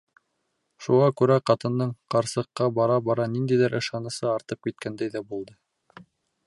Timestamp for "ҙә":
5.17-5.25